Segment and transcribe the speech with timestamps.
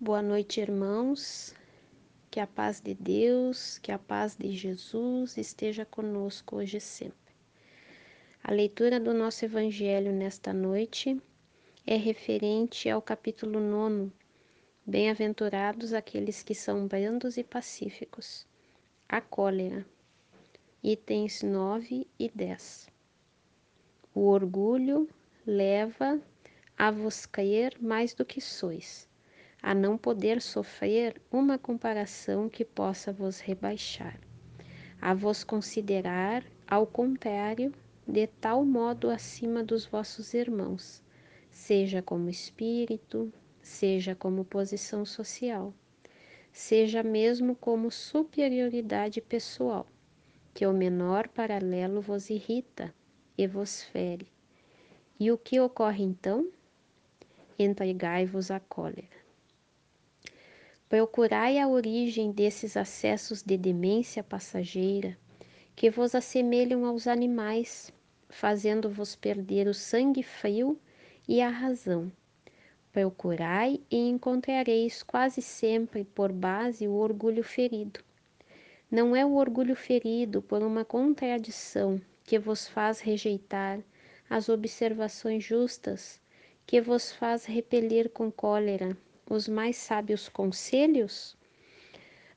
[0.00, 1.52] Boa noite, irmãos.
[2.30, 7.34] Que a paz de Deus, que a paz de Jesus esteja conosco hoje e sempre.
[8.44, 11.20] A leitura do nosso Evangelho nesta noite
[11.84, 14.12] é referente ao capítulo 9.
[14.86, 18.46] Bem-aventurados aqueles que são brandos e pacíficos.
[19.08, 19.84] A cólera.
[20.80, 22.88] Itens 9 e 10.
[24.14, 25.08] O orgulho
[25.44, 26.22] leva
[26.78, 29.07] a vos cair mais do que sois
[29.62, 34.18] a não poder sofrer uma comparação que possa vos rebaixar,
[35.00, 37.72] a vos considerar, ao contrário,
[38.06, 41.02] de tal modo acima dos vossos irmãos,
[41.50, 45.74] seja como espírito, seja como posição social,
[46.52, 49.86] seja mesmo como superioridade pessoal,
[50.54, 52.94] que o menor paralelo vos irrita
[53.36, 54.26] e vos fere.
[55.20, 56.48] E o que ocorre então?
[57.58, 59.17] Entregai-vos à cólera.
[60.88, 65.18] Procurai a origem desses acessos de demência passageira
[65.76, 67.92] que vos assemelham aos animais,
[68.30, 70.80] fazendo-vos perder o sangue frio
[71.28, 72.10] e a razão.
[72.90, 78.00] Procurai e encontrareis quase sempre por base o orgulho ferido.
[78.90, 83.78] Não é o orgulho ferido por uma contradição que vos faz rejeitar
[84.30, 86.18] as observações justas,
[86.66, 88.96] que vos faz repelir com cólera
[89.28, 91.36] os mais sábios conselhos,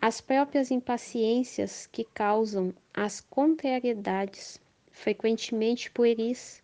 [0.00, 4.60] as próprias impaciências que causam as contrariedades,
[4.90, 6.62] frequentemente pueris,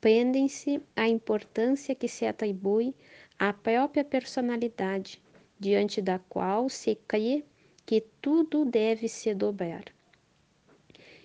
[0.00, 2.94] prendem-se à importância que se atribui
[3.38, 5.20] à própria personalidade,
[5.58, 7.44] diante da qual se crê
[7.84, 9.84] que tudo deve se dobrar.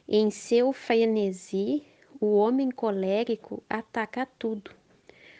[0.07, 1.83] Em seu frenesi,
[2.19, 4.71] o homem colérico ataca tudo: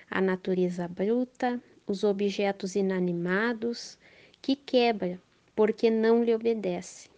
[0.09, 3.97] a natureza bruta, os objetos inanimados,
[4.41, 5.21] que quebra
[5.55, 7.09] porque não lhe obedece.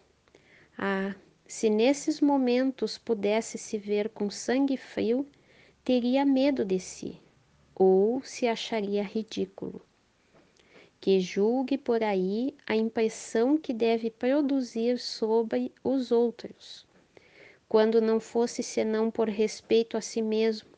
[0.78, 1.16] Ah,
[1.48, 5.26] se nesses momentos pudesse se ver com sangue frio,
[5.84, 7.22] teria medo de si,
[7.76, 9.82] ou se acharia ridículo.
[11.00, 16.86] Que julgue por aí a impressão que deve produzir sobre os outros.
[17.70, 20.70] Quando não fosse senão por respeito a si mesmo,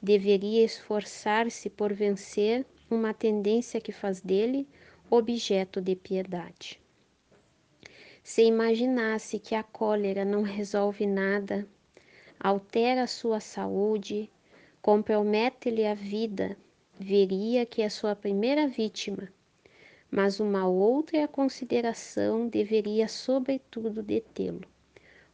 [0.00, 4.68] deveria esforçar-se por vencer uma tendência que faz dele
[5.10, 6.80] objeto de piedade.
[8.22, 11.66] Se imaginasse que a cólera não resolve nada,
[12.38, 14.30] altera sua saúde,
[14.80, 16.56] compromete-lhe a vida,
[16.98, 19.28] veria que é sua primeira vítima,
[20.10, 24.68] mas uma outra consideração deveria, sobretudo, detê-lo: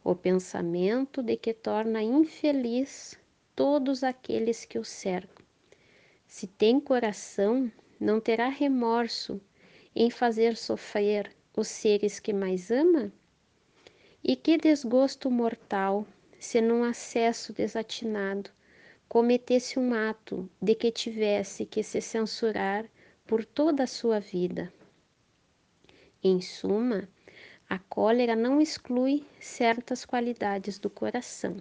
[0.03, 3.19] o pensamento de que torna infeliz
[3.55, 5.38] todos aqueles que o cercam
[6.29, 9.41] se tem coração, não terá remorso
[9.95, 13.11] em fazer sofrer os seres que mais ama?
[14.23, 16.05] E que desgosto mortal
[16.39, 18.51] se num acesso desatinado
[19.07, 22.85] cometesse um ato de que tivesse que se censurar
[23.25, 24.71] por toda a sua vida.
[26.23, 27.09] Em suma,
[27.67, 31.57] a cólera não exclui certas qualidades do coração,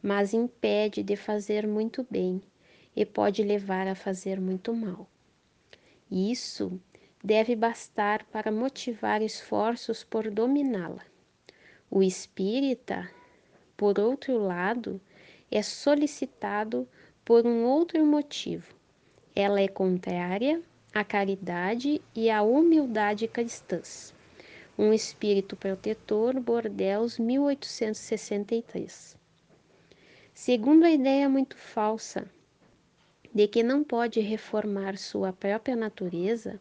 [0.00, 2.40] mas impede de fazer muito bem
[2.94, 5.08] e pode levar a fazer muito mal.
[6.10, 6.80] Isso
[7.22, 11.04] deve bastar para motivar esforços por dominá-la.
[11.90, 13.10] O espírita,
[13.76, 15.00] por outro lado,
[15.50, 16.88] é solicitado
[17.24, 18.74] por um outro motivo.
[19.34, 20.62] Ela é contrária
[20.92, 24.14] à caridade e à humildade cristãs.
[24.76, 29.16] Um espírito protetor, Bordeus, 1863.
[30.32, 32.28] Segundo a ideia muito falsa
[33.32, 36.60] de que não pode reformar sua própria natureza,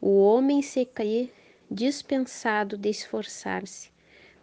[0.00, 1.30] o homem se crê
[1.70, 3.90] dispensado de esforçar-se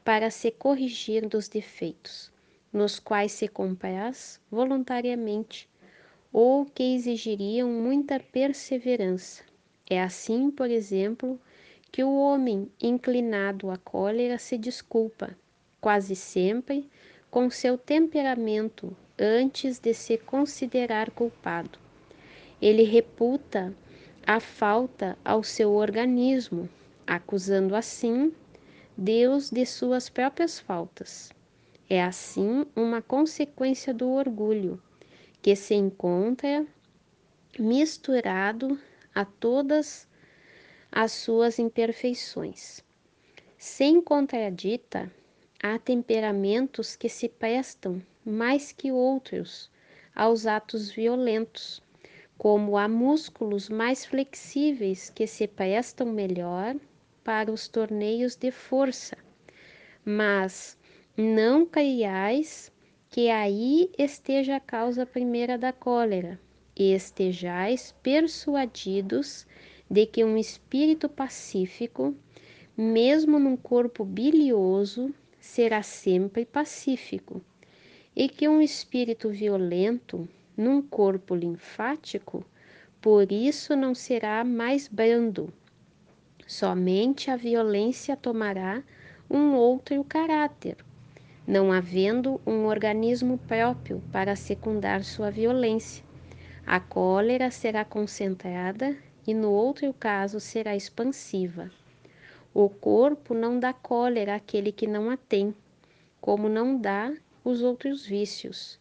[0.03, 2.31] para se corrigir dos defeitos,
[2.71, 5.69] nos quais se compraz voluntariamente,
[6.31, 9.43] ou que exigiriam muita perseverança.
[9.89, 11.39] É assim, por exemplo,
[11.91, 15.37] que o homem inclinado à cólera se desculpa,
[15.79, 16.89] quase sempre,
[17.29, 21.77] com seu temperamento antes de se considerar culpado.
[22.61, 23.73] Ele reputa
[24.25, 26.69] a falta ao seu organismo,
[27.05, 28.33] acusando assim
[28.97, 31.31] Deus de suas próprias faltas.
[31.89, 34.81] É assim uma consequência do orgulho,
[35.41, 36.65] que se encontra
[37.59, 38.79] misturado
[39.13, 40.07] a todas
[40.91, 42.83] as suas imperfeições.
[43.57, 45.11] Sem contradita,
[45.61, 49.69] há temperamentos que se prestam mais que outros
[50.15, 51.81] aos atos violentos,
[52.37, 56.75] como há músculos mais flexíveis que se prestam melhor
[57.23, 59.17] para os torneios de força,
[60.05, 60.77] mas
[61.15, 62.71] não creiais
[63.09, 66.39] que aí esteja a causa primeira da cólera,
[66.75, 69.45] e estejais persuadidos
[69.89, 72.15] de que um espírito pacífico,
[72.75, 77.41] mesmo num corpo bilioso, será sempre pacífico,
[78.15, 82.45] e que um espírito violento, num corpo linfático,
[83.01, 85.51] por isso não será mais brando.
[86.45, 88.83] Somente a violência tomará
[89.29, 90.77] um outro caráter,
[91.47, 96.03] não havendo um organismo próprio para secundar sua violência.
[96.65, 98.95] A cólera será concentrada
[99.25, 101.71] e, no outro caso, será expansiva.
[102.53, 105.53] O corpo não dá cólera àquele que não a tem,
[106.21, 107.11] como não dá
[107.43, 108.79] os outros vícios.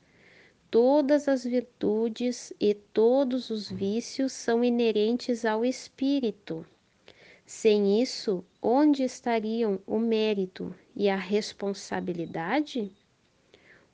[0.71, 6.65] Todas as virtudes e todos os vícios são inerentes ao espírito.
[7.45, 12.91] Sem isso, onde estariam o mérito e a responsabilidade?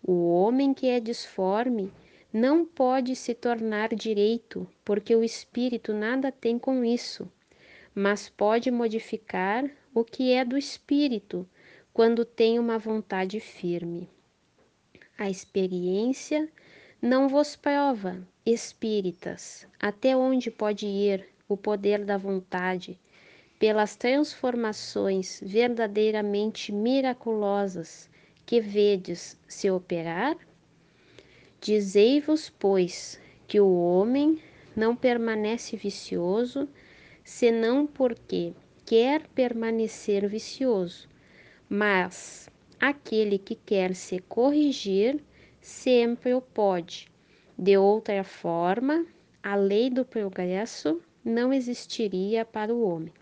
[0.02, 1.92] O homem que é disforme
[2.32, 7.30] não pode se tornar direito, porque o espírito nada tem com isso,
[7.94, 11.48] mas pode modificar o que é do espírito
[11.92, 14.08] quando tem uma vontade firme.
[15.20, 16.48] A experiência
[17.02, 22.96] não vos prova, espíritas, até onde pode ir o poder da vontade
[23.58, 28.08] pelas transformações verdadeiramente miraculosas
[28.46, 30.36] que vedes se operar?
[31.60, 34.40] Dizei-vos, pois, que o homem
[34.76, 36.68] não permanece vicioso,
[37.24, 38.52] senão porque
[38.86, 41.08] quer permanecer vicioso,
[41.68, 42.48] mas
[42.80, 45.22] aquele que quer se corrigir
[45.60, 47.10] sempre o pode.
[47.56, 49.06] De outra forma,
[49.42, 53.12] a lei do progresso não existiria para o homem.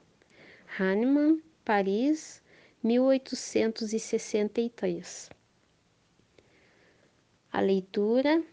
[0.78, 2.42] Hahnemann, Paris,
[2.82, 5.30] 1863.
[7.50, 8.44] A leitura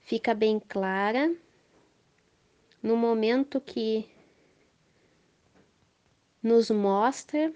[0.00, 1.34] fica bem clara
[2.82, 4.06] no momento que
[6.42, 7.52] nos mostra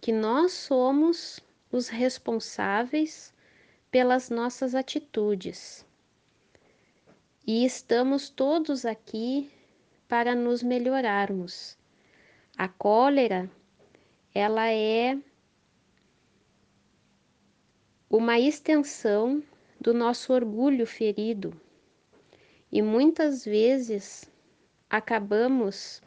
[0.00, 1.40] que nós somos
[1.70, 3.32] os responsáveis
[3.90, 5.84] pelas nossas atitudes.
[7.46, 9.50] E estamos todos aqui
[10.06, 11.76] para nos melhorarmos.
[12.56, 13.50] A cólera,
[14.34, 15.18] ela é
[18.10, 19.42] uma extensão
[19.80, 21.58] do nosso orgulho ferido.
[22.70, 24.30] E muitas vezes
[24.90, 26.02] acabamos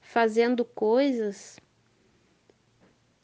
[0.00, 1.58] fazendo coisas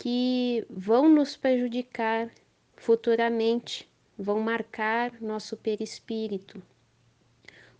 [0.02, 2.28] que vão nos prejudicar
[2.74, 3.88] futuramente,
[4.18, 6.60] vão marcar nosso perispírito.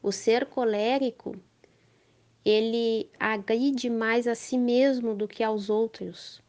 [0.01, 1.35] O ser colérico
[2.45, 6.41] ele agride mais a si mesmo do que aos outros.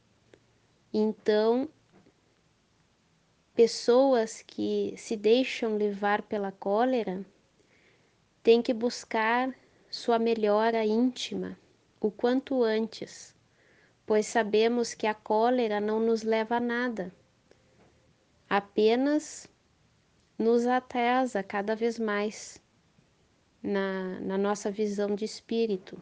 [0.93, 1.67] Então,
[3.55, 7.25] pessoas que se deixam levar pela cólera
[8.43, 9.51] têm que buscar
[9.89, 11.57] sua melhora íntima
[11.99, 13.35] o quanto antes,
[14.05, 17.13] pois sabemos que a cólera não nos leva a nada,
[18.49, 19.47] apenas
[20.37, 22.61] nos atrasa cada vez mais
[23.61, 26.01] na, na nossa visão de espírito.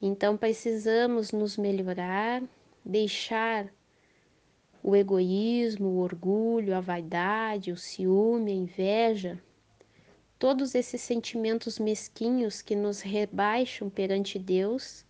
[0.00, 2.42] Então precisamos nos melhorar,
[2.84, 3.72] deixar
[4.82, 9.40] o egoísmo, o orgulho, a vaidade, o ciúme, a inveja,
[10.38, 15.06] todos esses sentimentos mesquinhos que nos rebaixam perante Deus,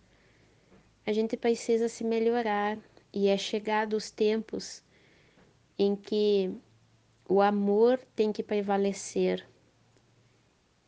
[1.05, 2.77] a gente precisa se melhorar.
[3.11, 4.81] E é chegado os tempos
[5.77, 6.51] em que
[7.27, 9.47] o amor tem que prevalecer.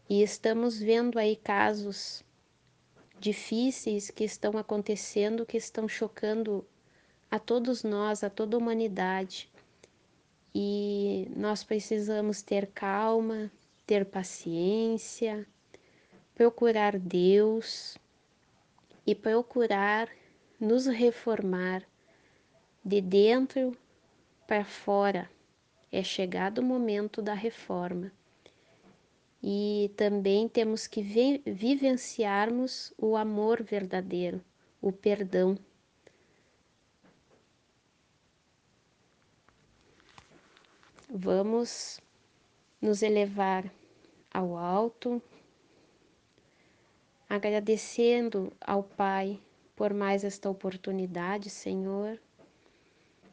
[0.10, 2.24] E estamos vendo aí casos
[3.20, 6.66] difíceis que estão acontecendo, que estão chocando
[7.30, 9.50] a todos nós, a toda a humanidade.
[10.54, 13.52] E nós precisamos ter calma,
[13.86, 15.46] ter paciência,
[16.34, 17.98] procurar Deus
[19.06, 20.10] e procurar
[20.60, 21.84] nos reformar
[22.84, 23.78] de dentro
[24.48, 25.30] para fora.
[25.92, 28.12] É chegado o momento da reforma
[29.48, 34.44] e também temos que vi vivenciarmos o amor verdadeiro,
[34.82, 35.56] o perdão.
[41.08, 42.02] Vamos
[42.82, 43.72] nos elevar
[44.34, 45.22] ao alto,
[47.30, 49.40] agradecendo ao Pai
[49.76, 52.20] por mais esta oportunidade, Senhor,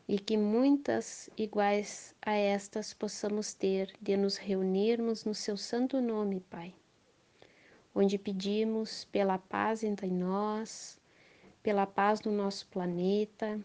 [0.09, 6.41] e que muitas iguais a estas possamos ter de nos reunirmos no seu santo nome,
[6.41, 6.75] Pai,
[7.95, 11.01] onde pedimos pela paz entre nós,
[11.63, 13.61] pela paz no nosso planeta,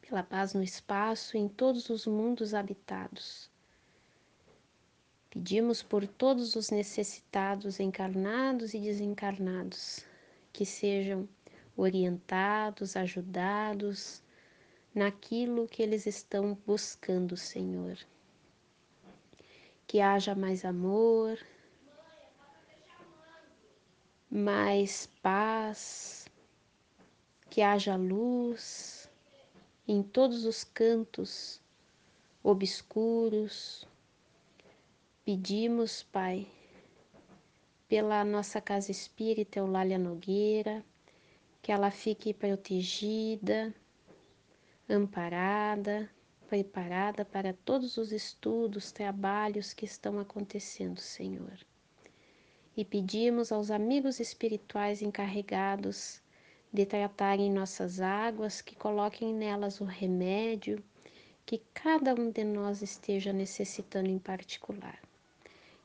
[0.00, 3.50] pela paz no espaço em todos os mundos habitados.
[5.30, 10.04] Pedimos por todos os necessitados, encarnados e desencarnados,
[10.52, 11.28] que sejam
[11.76, 14.22] orientados, ajudados
[14.92, 17.96] naquilo que eles estão buscando, Senhor.
[19.86, 21.38] Que haja mais amor,
[24.28, 26.26] mais paz,
[27.48, 29.08] que haja luz
[29.86, 31.60] em todos os cantos
[32.42, 33.86] obscuros.
[35.32, 36.44] Pedimos, Pai,
[37.86, 40.84] pela nossa casa espírita Eulália Nogueira,
[41.62, 43.72] que ela fique protegida,
[44.88, 46.10] amparada,
[46.48, 51.60] preparada para todos os estudos, trabalhos que estão acontecendo, Senhor.
[52.76, 56.20] E pedimos aos amigos espirituais encarregados
[56.72, 60.82] de tratarem nossas águas, que coloquem nelas o remédio
[61.46, 64.98] que cada um de nós esteja necessitando em particular.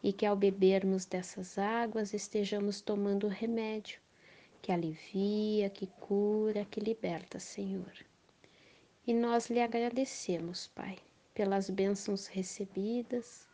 [0.05, 3.99] E que ao bebermos dessas águas estejamos tomando o remédio
[4.65, 7.93] que alivia, que cura, que liberta, Senhor.
[9.05, 10.97] E nós lhe agradecemos, Pai,
[11.35, 13.47] pelas bênçãos recebidas.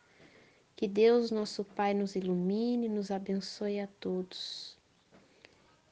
[0.74, 4.78] Que Deus, nosso Pai, nos ilumine, nos abençoe a todos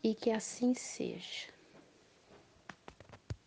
[0.02, 1.48] e que assim seja.